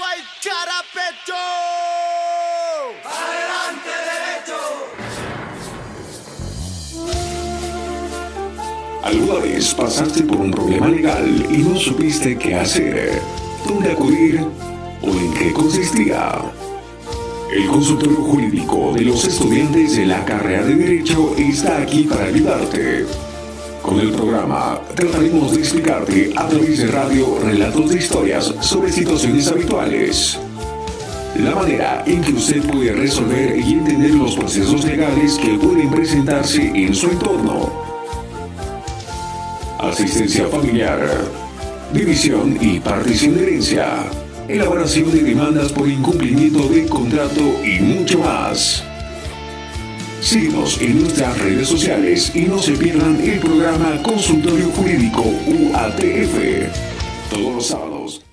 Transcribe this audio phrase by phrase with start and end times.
[0.00, 1.42] hay carapecho.
[3.04, 4.60] Adelante derecho.
[9.02, 13.20] ¿Alguna vez pasaste por un problema legal y no supiste qué hacer,
[13.66, 14.40] dónde acudir
[15.02, 16.40] o en qué consistía?
[17.52, 23.04] El consultorio jurídico de los estudiantes de la carrera de Derecho está aquí para ayudarte.
[23.82, 29.48] Con el programa trataremos de explicarte a través de radio relatos de historias sobre situaciones
[29.48, 30.38] habituales.
[31.36, 36.62] La manera en que usted puede resolver y entender los procesos legales que pueden presentarse
[36.62, 37.72] en su entorno.
[39.78, 41.00] Asistencia familiar,
[41.92, 44.04] división y partición de herencia
[44.48, 48.84] elaboración de demandas por incumplimiento de contrato y mucho más.
[50.22, 56.70] Síguenos en nuestras redes sociales y no se pierdan el programa Consultorio Jurídico UATF
[57.30, 58.24] todos los sábados.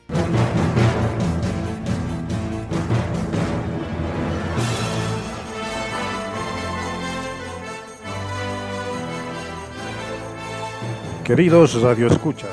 [11.24, 12.50] Queridos radioescuchas,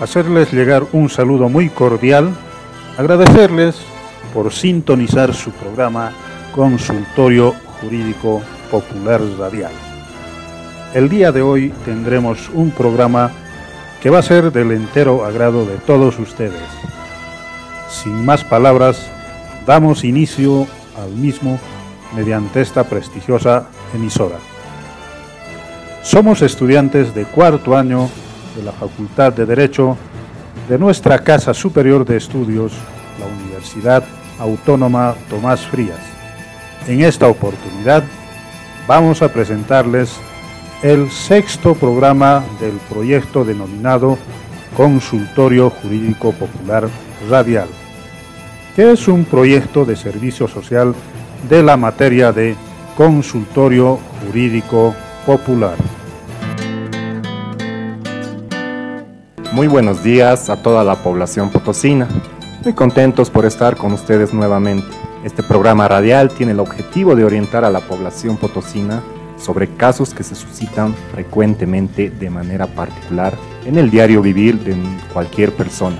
[0.00, 2.34] hacerles llegar un saludo muy cordial
[3.00, 3.76] Agradecerles
[4.34, 6.12] por sintonizar su programa
[6.54, 7.54] Consultorio
[8.70, 9.72] Popular Radial.
[10.94, 13.30] El día de hoy tendremos un programa
[14.02, 16.62] que va a ser del entero agrado de todos ustedes.
[17.88, 19.06] Sin más palabras,
[19.66, 21.58] damos inicio al mismo
[22.14, 24.36] mediante esta prestigiosa emisora.
[26.02, 28.08] Somos estudiantes de cuarto año
[28.56, 29.96] de la Facultad de Derecho
[30.68, 32.72] de nuestra Casa Superior de Estudios,
[33.18, 34.04] la Universidad
[34.38, 36.09] Autónoma Tomás Frías.
[36.86, 38.04] En esta oportunidad
[38.86, 40.16] vamos a presentarles
[40.82, 44.18] el sexto programa del proyecto denominado
[44.76, 46.88] Consultorio Jurídico Popular
[47.28, 47.68] Radial,
[48.74, 50.94] que es un proyecto de servicio social
[51.48, 52.56] de la materia de
[52.96, 54.94] Consultorio Jurídico
[55.26, 55.76] Popular.
[59.52, 62.08] Muy buenos días a toda la población potosina.
[62.64, 64.99] Muy contentos por estar con ustedes nuevamente.
[65.24, 69.02] Este programa radial tiene el objetivo de orientar a la población potosina
[69.36, 73.34] sobre casos que se suscitan frecuentemente de manera particular
[73.66, 74.74] en el diario vivir de
[75.12, 75.98] cualquier persona,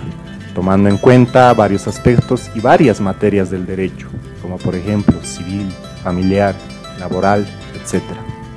[0.54, 4.08] tomando en cuenta varios aspectos y varias materias del derecho,
[4.40, 5.70] como por ejemplo civil,
[6.02, 6.54] familiar,
[6.98, 8.02] laboral, etc.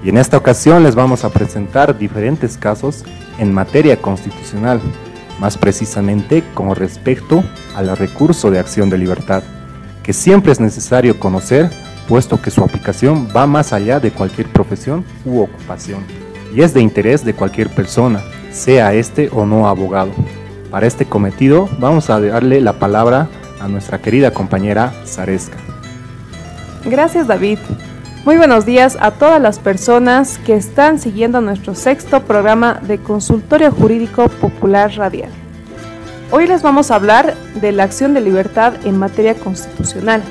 [0.02, 3.04] Y en esta ocasión les vamos a presentar diferentes casos
[3.38, 4.80] en materia constitucional,
[5.42, 7.44] más precisamente con respecto
[7.76, 9.44] al recurso de acción de libertad,
[10.04, 11.70] que siempre es necesario conocer,
[12.08, 16.04] puesto que su aplicación va más allá de cualquier profesión u ocupación,
[16.54, 18.22] y es de interés de cualquier persona,
[18.52, 20.12] sea este o no abogado.
[20.70, 23.30] Para este cometido vamos a darle la palabra
[23.62, 25.58] a nuestra querida compañera Zaresca.
[26.86, 27.60] Gracias David.
[28.26, 33.72] Muy buenos días a todas las personas que están siguiendo nuestro sexto programa de Consultorio
[33.72, 35.43] Jurídico Popular Radial.
[36.36, 40.24] Hoy les vamos a hablar de la acción de libertad en materia constitucional,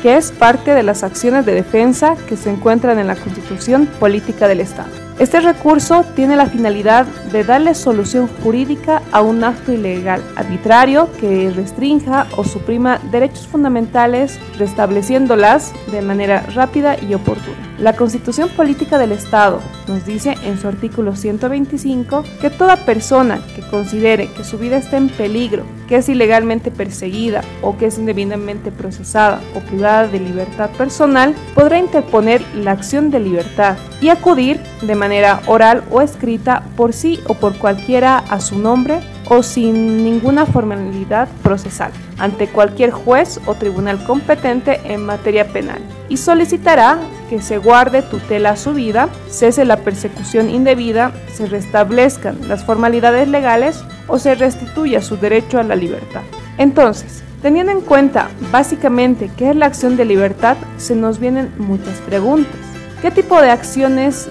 [0.00, 4.46] que es parte de las acciones de defensa que se encuentran en la Constitución Política
[4.46, 4.90] del Estado.
[5.18, 11.50] Este recurso tiene la finalidad de darle solución jurídica a un acto ilegal, arbitrario, que
[11.50, 17.72] restrinja o suprima derechos fundamentales, restableciéndolas de manera rápida y oportuna.
[17.78, 23.62] La Constitución Política del Estado nos dice en su artículo 125 que toda persona que
[23.62, 28.70] considere que su vida está en peligro, que es ilegalmente perseguida o que es indebidamente
[28.70, 34.94] procesada o privada de libertad personal, podrá interponer la acción de libertad y acudir de
[35.02, 40.46] manera oral o escrita por sí o por cualquiera a su nombre o sin ninguna
[40.46, 47.58] formalidad procesal ante cualquier juez o tribunal competente en materia penal y solicitará que se
[47.58, 54.20] guarde tutela a su vida, cese la persecución indebida, se restablezcan las formalidades legales o
[54.20, 56.22] se restituya su derecho a la libertad.
[56.58, 61.98] Entonces, teniendo en cuenta básicamente qué es la acción de libertad, se nos vienen muchas
[62.06, 62.60] preguntas.
[63.00, 64.28] ¿Qué tipo de acciones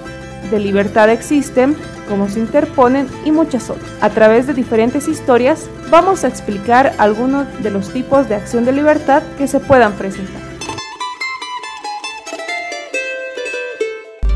[0.49, 1.75] de libertad existen?
[2.11, 3.89] cómo se interponen y muchas otras.
[4.01, 8.73] A través de diferentes historias vamos a explicar algunos de los tipos de acción de
[8.73, 10.41] libertad que se puedan presentar.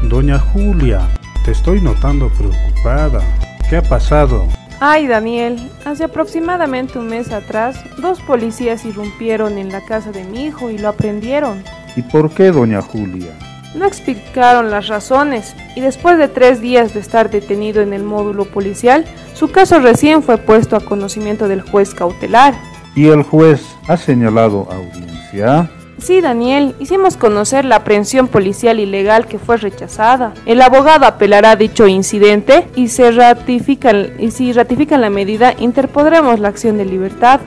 [0.04, 1.02] Doña Julia,
[1.44, 3.22] te estoy notando preocupada.
[3.70, 4.48] ¿Qué ha pasado?
[4.80, 10.46] Ay, Daniel, hace aproximadamente un mes atrás, dos policías irrumpieron en la casa de mi
[10.46, 11.62] hijo y lo aprendieron.
[11.98, 13.34] ¿Y por qué, doña Julia?
[13.76, 18.46] No explicaron las razones y después de tres días de estar detenido en el módulo
[18.46, 22.54] policial, su caso recién fue puesto a conocimiento del juez cautelar.
[22.96, 25.70] ¿Y el juez ha señalado audiencia?
[25.98, 30.34] Sí, Daniel, hicimos conocer la aprehensión policial ilegal que fue rechazada.
[30.46, 36.48] El abogado apelará dicho incidente y, se ratifican, y si ratifican la medida, interpondremos la
[36.48, 37.42] acción de libertad.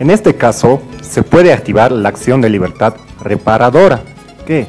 [0.00, 4.00] En este caso, se puede activar la acción de libertad reparadora,
[4.46, 4.66] que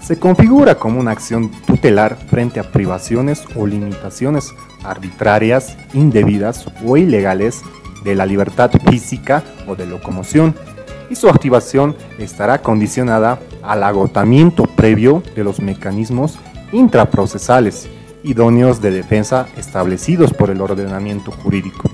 [0.00, 4.52] se configura como una acción tutelar frente a privaciones o limitaciones
[4.84, 7.62] arbitrarias, indebidas o ilegales
[8.04, 10.54] de la libertad física o de locomoción
[11.10, 16.38] y su activación estará condicionada al agotamiento previo de los mecanismos
[16.72, 17.88] intraprocesales
[18.22, 21.90] idóneos de defensa establecidos por el ordenamiento jurídico,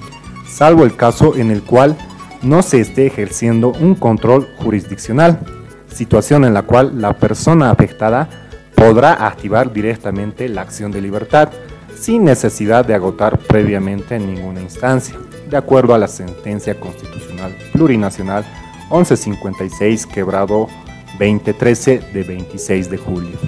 [0.48, 1.96] salvo el caso en el cual
[2.42, 5.40] no se esté ejerciendo un control jurisdiccional,
[5.94, 8.28] situación en la cual la persona afectada
[8.74, 11.50] podrá activar directamente la acción de libertad
[11.98, 15.16] sin necesidad de agotar previamente en ninguna instancia,
[15.48, 18.44] de acuerdo a la sentencia constitucional plurinacional
[18.90, 20.68] 1156 quebrado
[21.18, 23.38] 2013 de 26 de julio.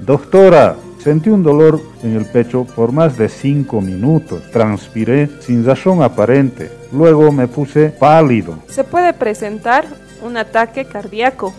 [0.00, 4.42] Doctora, sentí un dolor en el pecho por más de cinco minutos.
[4.50, 6.77] Transpiré sin razón aparente.
[6.92, 8.58] Luego me puse pálido.
[8.68, 9.86] Se puede presentar
[10.22, 11.54] un ataque cardíaco.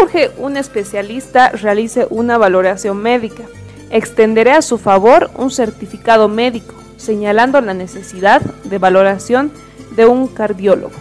[0.00, 3.44] Urge un especialista realice una valoración médica.
[3.90, 9.50] Extenderé a su favor un certificado médico señalando la necesidad de valoración
[9.96, 10.92] de un cardiólogo.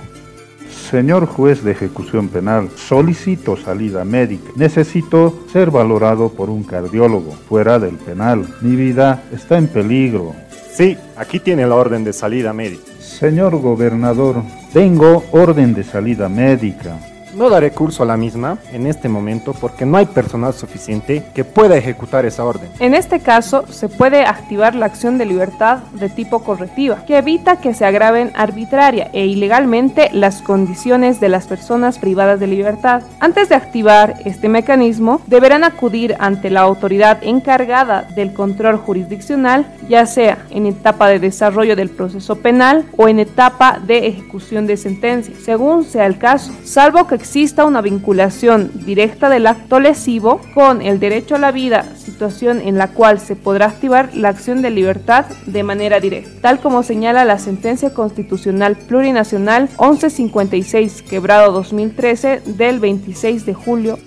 [0.90, 4.52] Señor juez de ejecución penal, solicito salida médica.
[4.56, 8.48] Necesito ser valorado por un cardiólogo fuera del penal.
[8.62, 10.34] Mi vida está en peligro.
[10.74, 12.89] Sí, aquí tiene la orden de salida médica.
[13.20, 16.98] Señor gobernador, tengo orden de salida médica.
[17.36, 21.44] No daré curso a la misma en este momento porque no hay personal suficiente que
[21.44, 22.70] pueda ejecutar esa orden.
[22.80, 27.58] En este caso, se puede activar la acción de libertad de tipo correctiva, que evita
[27.58, 33.04] que se agraven arbitraria e ilegalmente las condiciones de las personas privadas de libertad.
[33.20, 40.06] Antes de activar este mecanismo, deberán acudir ante la autoridad encargada del control jurisdiccional, ya
[40.06, 45.36] sea en etapa de desarrollo del proceso penal o en etapa de ejecución de sentencia,
[45.44, 51.00] según sea el caso, salvo que exista una vinculación directa del acto lesivo con el
[51.00, 55.26] derecho a la vida, situación en la cual se podrá activar la acción de libertad
[55.46, 63.46] de manera directa, tal como señala la sentencia constitucional plurinacional 1156 quebrado 2013 del 26
[63.46, 64.00] de julio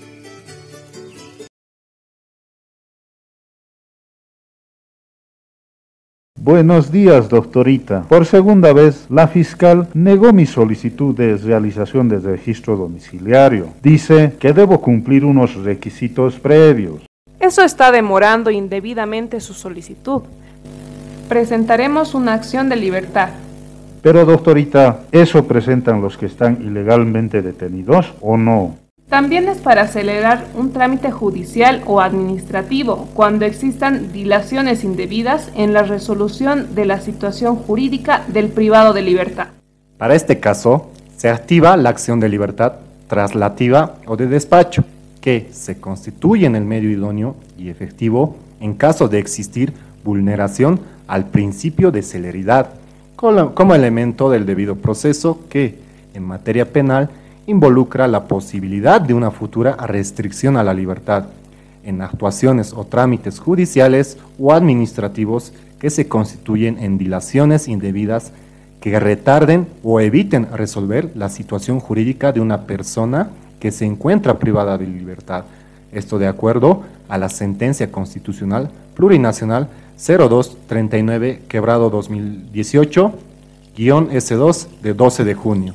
[6.44, 8.02] Buenos días, doctorita.
[8.08, 13.68] Por segunda vez, la fiscal negó mi solicitud de realización de registro domiciliario.
[13.80, 17.02] Dice que debo cumplir unos requisitos previos.
[17.38, 20.22] Eso está demorando indebidamente su solicitud.
[21.28, 23.28] Presentaremos una acción de libertad.
[24.02, 28.81] Pero, doctorita, ¿eso presentan los que están ilegalmente detenidos o no?
[29.12, 35.82] También es para acelerar un trámite judicial o administrativo cuando existan dilaciones indebidas en la
[35.82, 39.48] resolución de la situación jurídica del privado de libertad.
[39.98, 42.76] Para este caso, se activa la acción de libertad
[43.06, 44.82] traslativa o de despacho,
[45.20, 49.74] que se constituye en el medio idóneo y efectivo en caso de existir
[50.04, 52.70] vulneración al principio de celeridad,
[53.16, 55.78] como elemento del debido proceso que,
[56.14, 57.10] en materia penal,
[57.46, 61.26] involucra la posibilidad de una futura restricción a la libertad
[61.84, 68.32] en actuaciones o trámites judiciales o administrativos que se constituyen en dilaciones indebidas
[68.80, 73.30] que retarden o eviten resolver la situación jurídica de una persona
[73.60, 75.44] que se encuentra privada de libertad.
[75.92, 83.12] Esto de acuerdo a la sentencia constitucional plurinacional 0239 quebrado 2018
[83.76, 85.74] guion S2 de 12 de junio.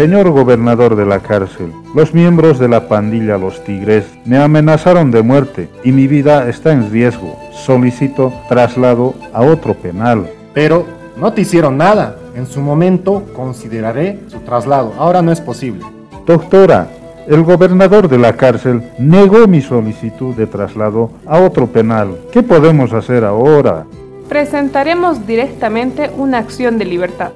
[0.00, 5.20] Señor gobernador de la cárcel, los miembros de la pandilla Los Tigres me amenazaron de
[5.20, 7.38] muerte y mi vida está en riesgo.
[7.52, 10.30] Solicito traslado a otro penal.
[10.54, 10.86] Pero
[11.18, 12.16] no te hicieron nada.
[12.34, 14.94] En su momento consideraré su traslado.
[14.96, 15.84] Ahora no es posible.
[16.26, 16.88] Doctora,
[17.28, 22.16] el gobernador de la cárcel negó mi solicitud de traslado a otro penal.
[22.32, 23.86] ¿Qué podemos hacer ahora?
[24.28, 27.32] Presentaremos directamente una acción de libertad.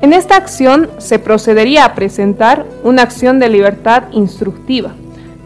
[0.00, 4.90] En esta acción se procedería a presentar una acción de libertad instructiva,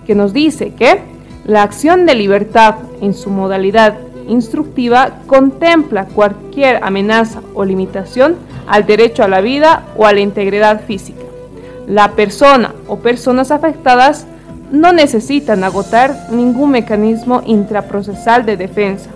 [0.07, 1.01] que nos dice que
[1.45, 9.23] la acción de libertad en su modalidad instructiva contempla cualquier amenaza o limitación al derecho
[9.23, 11.23] a la vida o a la integridad física,
[11.89, 14.27] La persona o personas afectadas
[14.71, 19.09] no necesitan agotar ningún mecanismo intraprocesal de defensa,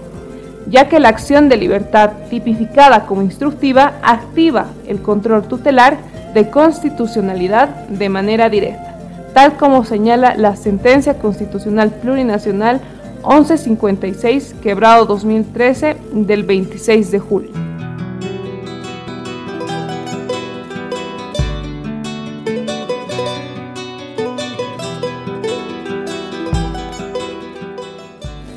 [0.67, 5.99] ya que la acción de libertad tipificada como instructiva activa el control tutelar
[6.33, 8.97] de constitucionalidad de manera directa,
[9.35, 12.81] tal como señala la sentencia constitucional plurinacional
[13.23, 17.72] 1156, quebrado 2013, del 26 de julio.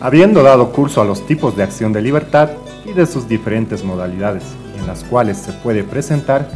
[0.05, 2.51] Habiendo dado curso a los tipos de acción de libertad
[2.85, 4.43] y de sus diferentes modalidades
[4.77, 6.47] en las cuales se puede presentar,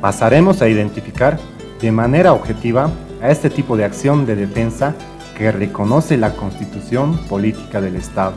[0.00, 1.40] pasaremos a identificar
[1.80, 4.94] de manera objetiva a este tipo de acción de defensa
[5.36, 8.34] que reconoce la constitución política del Estado.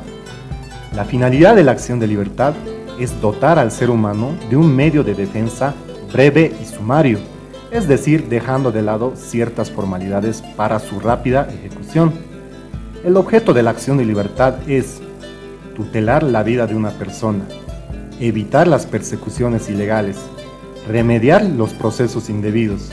[0.95, 2.55] La finalidad de la acción de libertad
[2.99, 5.75] es dotar al ser humano de un medio de defensa
[6.11, 7.19] breve y sumario,
[7.69, 12.26] es decir, dejando de lado ciertas formalidades para su rápida ejecución.
[13.07, 14.99] El objeto de la acción de libertad es
[15.77, 17.45] tutelar la vida de una persona,
[18.19, 20.17] evitar las persecuciones ilegales,
[20.89, 22.89] remediar los procesos indebidos,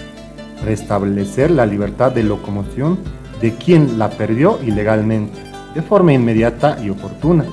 [0.64, 3.00] restablecer la libertad de locomoción
[3.40, 5.36] de quien la perdió ilegalmente,
[5.74, 7.46] de forma inmediata y oportuna.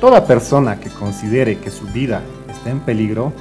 [0.00, 2.20] Toda persona que considere que su vida
[2.50, 3.32] está en peligro,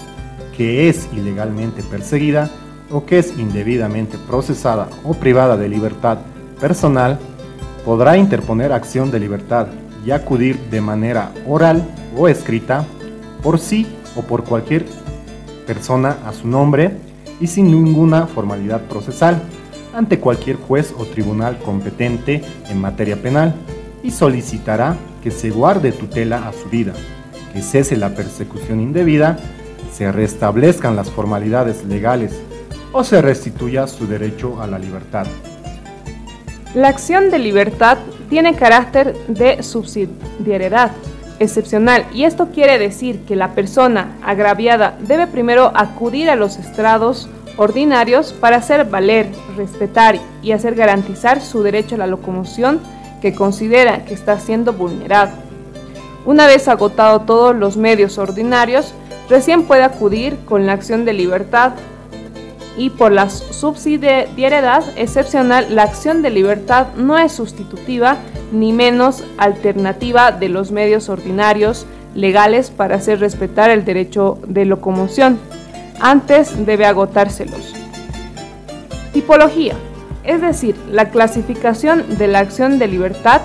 [0.56, 2.48] que es ilegalmente perseguida
[2.92, 6.20] o que es indebidamente procesada o privada de libertad
[6.62, 7.18] personal,
[7.86, 9.68] podrá interponer acción de libertad
[10.04, 11.88] y acudir de manera oral
[12.18, 12.84] o escrita
[13.44, 14.86] por sí o por cualquier
[15.68, 16.92] persona a su nombre
[17.40, 19.42] y sin ninguna formalidad procesal
[19.94, 23.54] ante cualquier juez o tribunal competente en materia penal
[24.04, 26.94] y solicitará que se guarde tutela a su vida,
[27.54, 29.38] que cese la persecución indebida,
[29.92, 32.34] se restablezcan las formalidades legales
[32.92, 35.26] o se restituya su derecho a la libertad.
[36.76, 37.98] La acción de libertad
[38.30, 40.92] tiene carácter de subsidiariedad
[41.40, 47.30] excepcional y esto quiere decir que la persona agraviada debe primero acudir a los estrados
[47.56, 52.82] ordinarios para hacer valer, respetar y hacer garantizar su derecho a la locomoción
[53.22, 55.32] que considera que está siendo vulnerado.
[56.26, 58.94] Una vez agotado todos los medios ordinarios,
[59.30, 61.72] recién puede acudir con la acción de libertad
[62.78, 68.18] y por la subsidiariedad excepcional la acción de libertad no es sustitutiva
[68.52, 75.40] ni menos alternativa de los medios ordinarios legales para hacer respetar el derecho de locomoción
[76.00, 77.74] antes debe agotárselos.
[79.14, 79.76] Tipología,
[80.24, 83.42] es decir, la clasificación de la acción de libertad.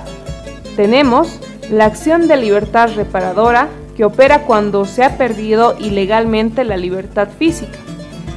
[0.76, 1.38] Tenemos
[1.70, 7.78] la acción de libertad reparadora que opera cuando se ha perdido ilegalmente la libertad física.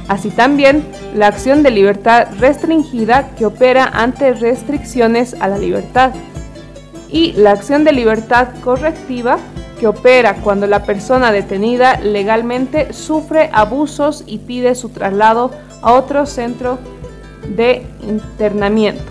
[0.08, 0.84] Así también
[1.14, 6.12] la acción de libertad restringida que opera ante restricciones a la libertad.
[7.10, 9.38] Y la acción de libertad correctiva
[9.78, 15.50] que opera cuando la persona detenida legalmente sufre abusos y pide su traslado
[15.82, 16.78] a otro centro
[17.56, 19.04] de internamiento.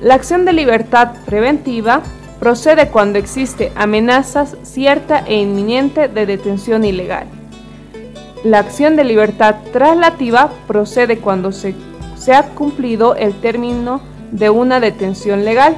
[0.00, 2.02] La acción de libertad preventiva
[2.38, 7.39] procede cuando existe amenazas cierta e inminente de detención ilegal.
[8.44, 11.74] La acción de libertad traslativa procede cuando se,
[12.34, 14.00] ha cumplido el término
[14.32, 15.76] de una detención legal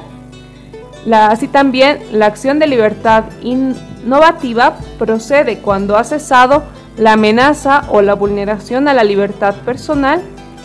[1.11, 6.63] así también, la acción de libertad innovativa procede cuando ha cesado
[6.97, 10.23] la amenaza o la vulneración a la libertad personal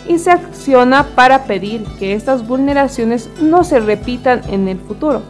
[0.07, 5.21] y se acciona para pedir que estas vulneraciones no se repitan en el futuro.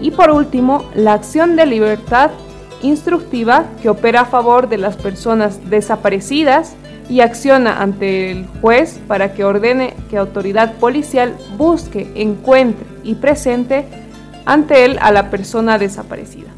[0.00, 2.30] Y por último, la acción de libertad
[2.82, 6.74] instructiva que opera a favor de las personas desaparecidas
[7.08, 13.86] y acciona ante el juez para que ordene que autoridad policial busque, encuentre y presente
[14.44, 16.48] ante él a la persona desaparecida.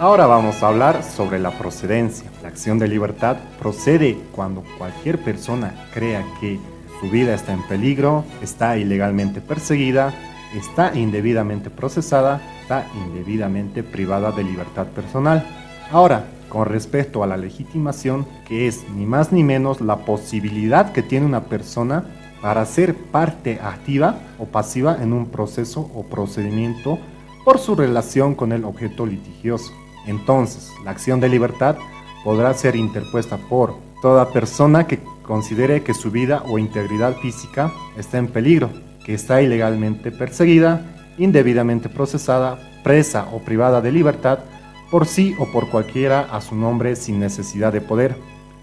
[0.00, 2.30] Ahora vamos a hablar sobre la procedencia.
[2.40, 6.60] La acción de libertad procede cuando cualquier persona crea que
[7.00, 10.14] su vida está en peligro, está ilegalmente perseguida,
[10.54, 15.46] está indebidamente procesada, está indebidamente privada de libertad personal.
[15.90, 21.02] Ahora, con respecto a la legitimación, que es ni más ni menos la posibilidad que
[21.02, 22.04] tiene una persona
[22.40, 26.98] para ser parte activa o pasiva en un proceso o procedimiento
[27.44, 29.72] por su relación con el objeto litigioso.
[30.06, 31.76] Entonces, la acción de libertad
[32.24, 38.18] podrá ser interpuesta por toda persona que considere que su vida o integridad física está
[38.18, 38.70] en peligro,
[39.14, 40.82] está ilegalmente perseguida,
[41.18, 44.40] indebidamente procesada, presa o privada de libertad
[44.90, 48.16] por sí o por cualquiera a su nombre sin necesidad de poder,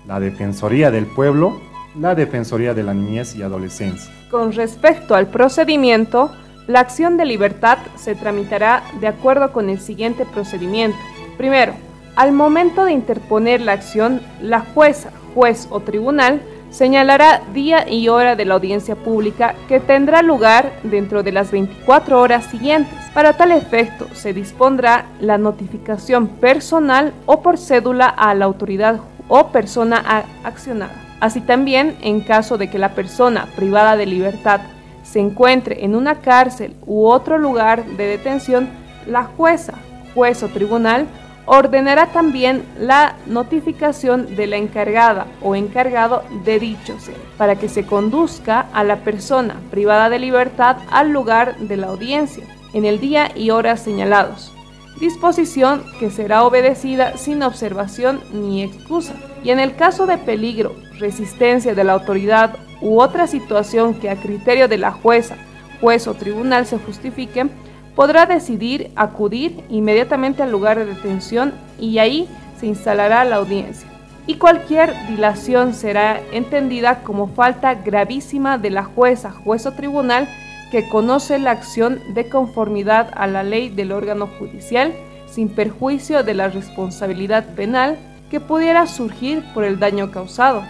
[0.07, 1.61] la Defensoría del Pueblo,
[1.99, 4.11] la Defensoría de la Niñez y Adolescencia.
[4.31, 6.31] Con respecto al procedimiento,
[6.67, 10.97] la acción de libertad se tramitará de acuerdo con el siguiente procedimiento.
[11.37, 11.73] Primero,
[12.15, 18.35] al momento de interponer la acción, la jueza, juez o tribunal señalará día y hora
[18.35, 22.93] de la audiencia pública que tendrá lugar dentro de las 24 horas siguientes.
[23.13, 29.47] Para tal efecto, se dispondrá la notificación personal o por cédula a la autoridad o
[29.47, 31.01] persona accionada.
[31.19, 34.61] Así también, en caso de que la persona privada de libertad
[35.03, 38.69] se encuentre en una cárcel u otro lugar de detención,
[39.07, 39.75] la jueza,
[40.13, 41.07] juez o tribunal
[41.45, 47.85] ordenará también la notificación de la encargada o encargado de dicho ser, para que se
[47.85, 53.31] conduzca a la persona privada de libertad al lugar de la audiencia, en el día
[53.35, 54.51] y horas señalados.
[54.99, 59.13] Disposición que será obedecida sin observación ni excusa.
[59.43, 64.15] Y en el caso de peligro, resistencia de la autoridad u otra situación que a
[64.15, 65.35] criterio de la jueza,
[65.81, 67.47] juez o tribunal se justifique,
[67.95, 72.27] podrá decidir acudir inmediatamente al lugar de detención y ahí
[72.59, 73.87] se instalará la audiencia.
[74.27, 80.27] Y cualquier dilación será entendida como falta gravísima de la jueza, juez o tribunal
[80.71, 84.93] que conoce la acción de conformidad a la ley del órgano judicial
[85.27, 87.97] sin perjuicio de la responsabilidad penal
[88.31, 90.63] que pudiera surgir por el daño causado.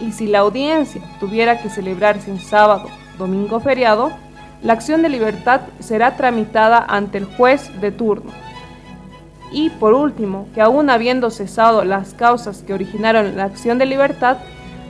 [0.00, 2.88] Y si la audiencia tuviera que celebrarse en sábado,
[3.18, 4.12] domingo feriado,
[4.62, 8.32] la acción de libertad será tramitada ante el juez de turno.
[9.52, 14.38] Y por último, que aún habiendo cesado las causas que originaron la acción de libertad,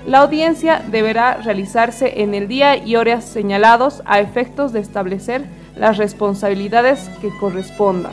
[0.07, 5.45] la audiencia deberá realizarse en el día y horas señalados a efectos de establecer
[5.77, 8.13] las responsabilidades que correspondan.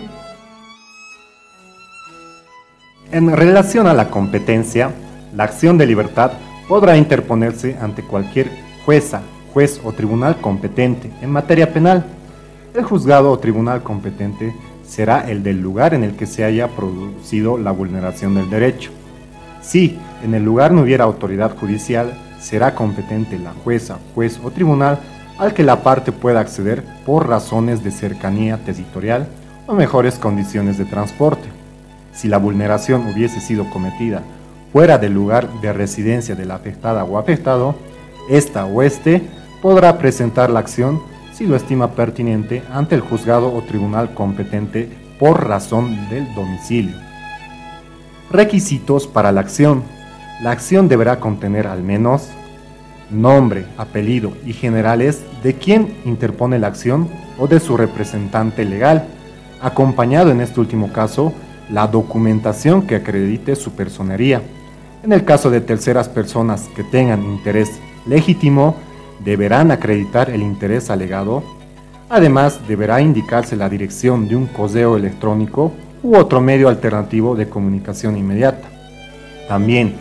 [3.11, 4.91] En relación a la competencia,
[5.35, 6.31] la acción de libertad
[6.67, 8.49] podrá interponerse ante cualquier
[8.85, 9.21] jueza,
[9.53, 12.05] juez o tribunal competente en materia penal.
[12.73, 14.53] El juzgado o tribunal competente
[14.87, 18.91] será el del lugar en el que se haya producido la vulneración del derecho.
[19.61, 24.99] Si en el lugar no hubiera autoridad judicial, será competente la jueza, juez o tribunal
[25.37, 29.27] al que la parte pueda acceder por razones de cercanía territorial
[29.67, 31.47] o mejores condiciones de transporte.
[32.13, 34.21] Si la vulneración hubiese sido cometida
[34.73, 37.75] fuera del lugar de residencia de la afectada o afectado,
[38.29, 39.21] esta o este
[39.61, 41.01] podrá presentar la acción
[41.33, 46.95] si lo estima pertinente ante el juzgado o tribunal competente por razón del domicilio.
[48.31, 49.83] Requisitos para la acción.
[50.41, 52.29] La acción deberá contener al menos
[53.11, 59.07] nombre, apellido y generales de quien interpone la acción o de su representante legal,
[59.61, 61.33] acompañado en este último caso
[61.69, 64.41] la documentación que acredite su personería.
[65.03, 67.69] En el caso de terceras personas que tengan interés
[68.05, 68.75] legítimo,
[69.23, 71.43] deberán acreditar el interés alegado.
[72.09, 75.71] Además, deberá indicarse la dirección de un correo electrónico
[76.03, 78.67] u otro medio alternativo de comunicación inmediata.
[79.47, 79.95] También,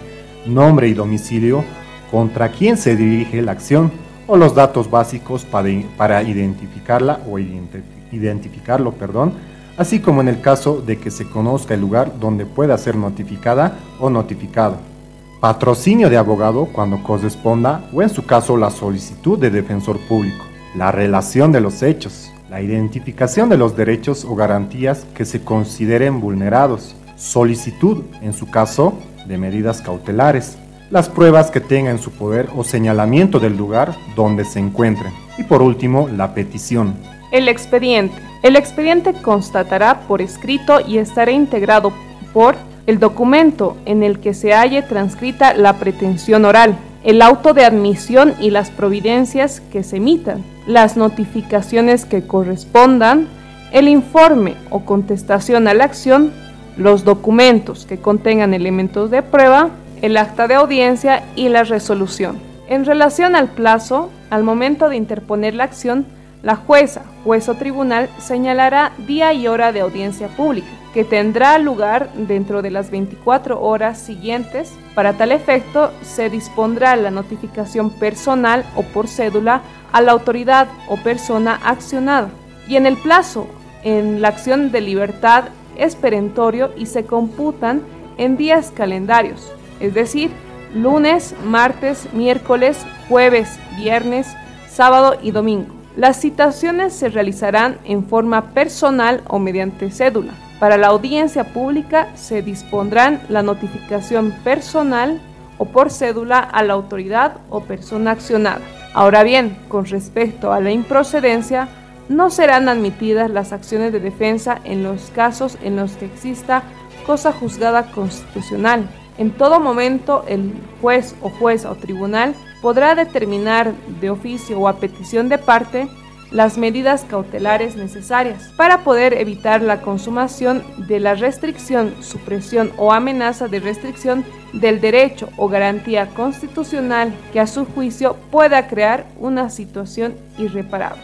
[0.47, 1.65] nombre y domicilio
[2.11, 3.93] contra quién se dirige la acción
[4.27, 9.35] o los datos básicos para, identificarla o identificarlo, perdón,
[9.77, 13.77] así como en el caso de que se conozca el lugar donde pueda ser notificada
[13.99, 14.91] o notificado
[15.41, 20.45] patrocinio de abogado cuando corresponda o en su caso la solicitud de defensor público,
[20.77, 26.21] la relación de los hechos, la identificación de los derechos o garantías que se consideren
[26.21, 28.93] vulnerados, solicitud, en su caso,
[29.27, 30.59] de medidas cautelares,
[30.91, 35.45] las pruebas que tenga en su poder o señalamiento del lugar donde se encuentren y
[35.45, 36.95] por último la petición.
[37.33, 38.15] El expediente.
[38.43, 41.93] El expediente constatará por escrito y estará integrado
[42.33, 42.57] por
[42.91, 48.35] el documento en el que se halle transcrita la pretensión oral, el auto de admisión
[48.41, 53.29] y las providencias que se emitan, las notificaciones que correspondan,
[53.71, 56.33] el informe o contestación a la acción,
[56.77, 59.71] los documentos que contengan elementos de prueba,
[60.03, 62.41] el acta de audiencia y la resolución.
[62.67, 66.07] En relación al plazo, al momento de interponer la acción,
[66.43, 72.13] la jueza, juez o tribunal señalará día y hora de audiencia pública que tendrá lugar
[72.15, 74.73] dentro de las 24 horas siguientes.
[74.95, 80.97] Para tal efecto, se dispondrá la notificación personal o por cédula a la autoridad o
[80.97, 82.31] persona accionada.
[82.69, 83.47] Y en el plazo,
[83.83, 85.45] en la acción de libertad
[85.77, 87.83] es perentorio y se computan
[88.19, 90.31] en días calendarios, es decir,
[90.75, 94.27] lunes, martes, miércoles, jueves, viernes,
[94.69, 95.75] sábado y domingo.
[95.97, 102.43] Las citaciones se realizarán en forma personal o mediante cédula Para la audiencia pública se
[102.43, 105.19] dispondrán la notificación personal
[105.57, 108.61] o por cédula a la autoridad o persona accionada.
[108.93, 111.69] Ahora bien, con respecto a la improcedencia,
[112.11, 116.63] no serán admitidas las acciones de defensa en los casos en los que exista
[117.07, 118.87] cosa juzgada constitucional.
[119.17, 124.77] En todo momento, el juez o juez o tribunal podrá determinar de oficio o a
[124.77, 125.89] petición de parte
[126.31, 133.49] las medidas cautelares necesarias para poder evitar la consumación de la restricción, supresión o amenaza
[133.49, 140.15] de restricción del derecho o garantía constitucional que a su juicio pueda crear una situación
[140.39, 141.03] irreparable.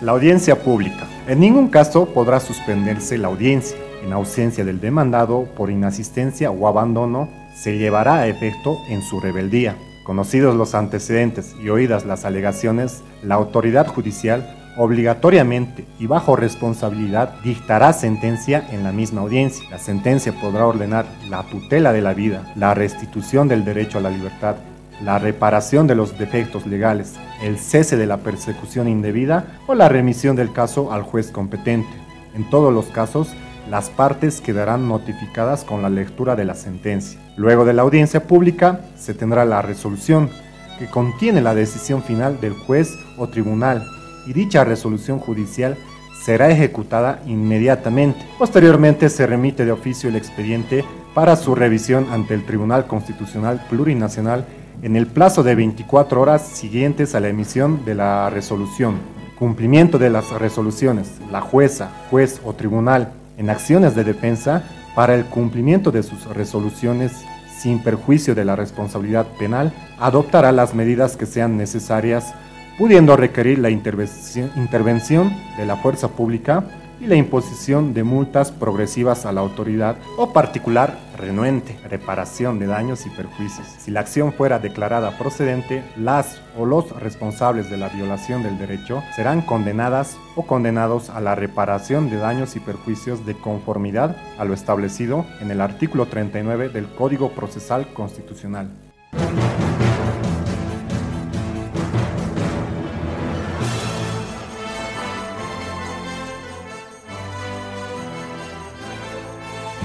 [0.00, 1.08] La audiencia pública.
[1.26, 3.76] En ningún caso podrá suspenderse la audiencia.
[4.04, 9.76] En ausencia del demandado por inasistencia o abandono, se llevará a efecto en su rebeldía.
[10.08, 17.92] Conocidos los antecedentes y oídas las alegaciones, la autoridad judicial obligatoriamente y bajo responsabilidad dictará
[17.92, 19.68] sentencia en la misma audiencia.
[19.70, 24.08] La sentencia podrá ordenar la tutela de la vida, la restitución del derecho a la
[24.08, 24.56] libertad,
[25.04, 30.36] la reparación de los defectos legales, el cese de la persecución indebida o la remisión
[30.36, 31.92] del caso al juez competente.
[32.34, 33.28] En todos los casos,
[33.70, 37.20] las partes quedarán notificadas con la lectura de la sentencia.
[37.36, 40.30] Luego de la audiencia pública se tendrá la resolución,
[40.78, 43.84] que contiene la decisión final del juez o tribunal,
[44.26, 45.76] y dicha resolución judicial
[46.24, 48.20] será ejecutada inmediatamente.
[48.38, 54.46] Posteriormente se remite de oficio el expediente para su revisión ante el Tribunal Constitucional Plurinacional
[54.82, 58.96] en el plazo de 24 horas siguientes a la emisión de la resolución.
[59.38, 61.12] Cumplimiento de las resoluciones.
[61.30, 67.12] La jueza, juez o tribunal en acciones de defensa para el cumplimiento de sus resoluciones.
[67.58, 72.34] Sin perjuicio de la responsabilidad penal, adoptará las medidas que sean necesarias,
[72.76, 76.64] pudiendo requerir la intervención de la fuerza pública
[77.00, 83.06] y la imposición de multas progresivas a la autoridad o particular renuente, reparación de daños
[83.06, 83.66] y perjuicios.
[83.78, 89.02] Si la acción fuera declarada procedente, las o los responsables de la violación del derecho
[89.14, 94.54] serán condenadas o condenados a la reparación de daños y perjuicios de conformidad a lo
[94.54, 98.70] establecido en el artículo 39 del Código Procesal Constitucional.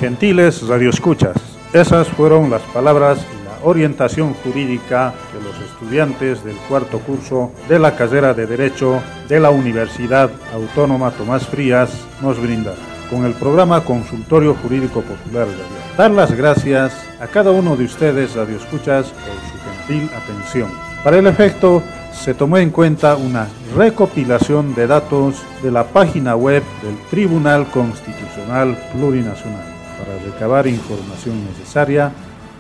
[0.04, 1.38] Gentiles radioescuchas,
[1.72, 7.80] esas fueron las palabras y la orientación jurídica que los estudiantes del cuarto curso de
[7.80, 11.89] la carrera de Derecho de la Universidad Autónoma Tomás Frías
[12.22, 12.74] nos brindan
[13.10, 15.98] con el programa Consultorio Jurídico Popular Radial.
[15.98, 20.70] Dar las gracias a cada uno de ustedes radioescuchas por su gentil atención.
[21.02, 26.62] Para el efecto, se tomó en cuenta una recopilación de datos de la página web
[26.82, 29.72] del Tribunal Constitucional Plurinacional
[30.04, 32.12] para recabar información necesaria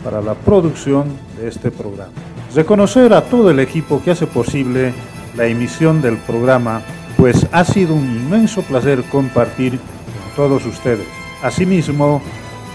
[0.03, 1.05] para la producción
[1.37, 2.11] de este programa.
[2.53, 4.93] Reconocer a todo el equipo que hace posible
[5.35, 6.81] la emisión del programa,
[7.17, 11.07] pues ha sido un inmenso placer compartir con todos ustedes.
[11.41, 12.21] Asimismo,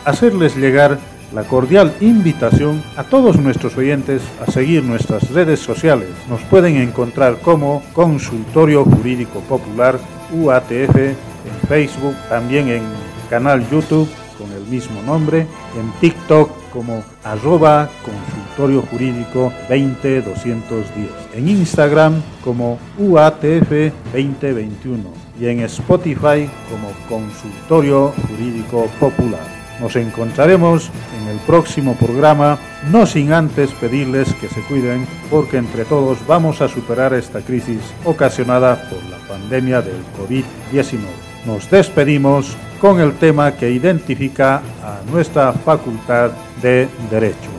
[0.05, 0.99] hacerles llegar
[1.35, 6.09] la cordial invitación a todos nuestros oyentes a seguir nuestras redes sociales.
[6.29, 9.99] Nos pueden encontrar como Consultorio Jurídico Popular
[10.33, 12.83] UATF en Facebook, también en
[13.29, 15.41] canal YouTube con el mismo nombre,
[15.77, 25.03] en TikTok como arroba consultorio jurídico 20210, en Instagram como UATF 2021
[25.41, 29.59] y en Spotify como Consultorio Jurídico Popular.
[29.81, 32.59] Nos encontraremos en el próximo programa,
[32.91, 37.81] no sin antes pedirles que se cuiden, porque entre todos vamos a superar esta crisis
[38.05, 40.99] ocasionada por la pandemia del COVID-19.
[41.47, 46.31] Nos despedimos con el tema que identifica a nuestra Facultad
[46.63, 47.58] de Derecho.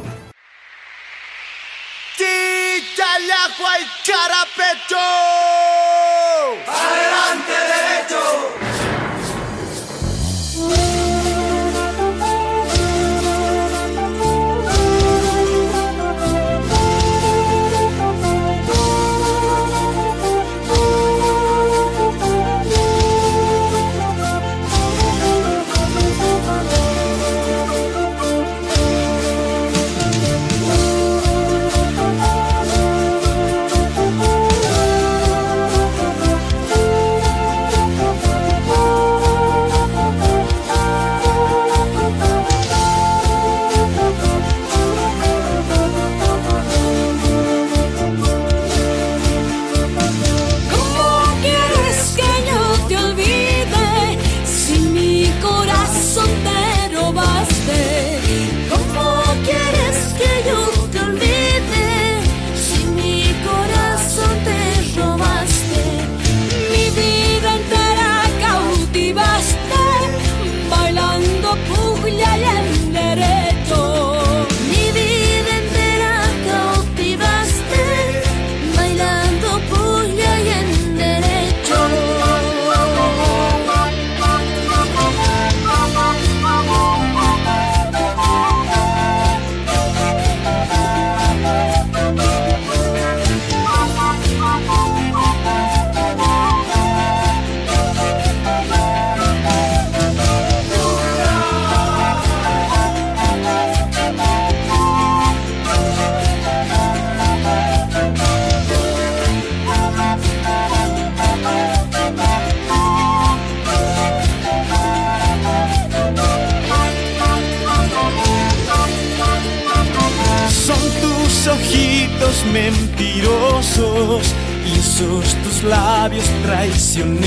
[122.52, 124.24] Mentirosos
[124.66, 127.20] y esos tus labios traicioneros.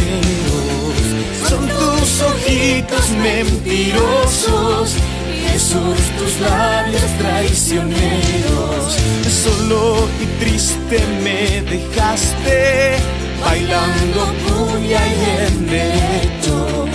[1.48, 4.96] Son tus ojitos mentirosos
[5.28, 8.96] y esos tus labios traicioneros.
[9.44, 12.96] Solo y triste me dejaste
[13.40, 16.86] bailando puya y en derecho.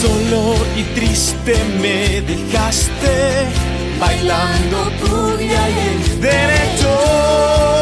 [0.00, 3.48] Solo y triste me dejaste
[4.00, 7.79] bailando cumbia y el derecho.